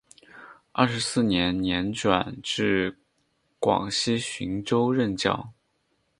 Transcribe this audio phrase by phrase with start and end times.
[0.71, 2.97] 二十四年年转至
[3.59, 5.53] 广西浔州任教。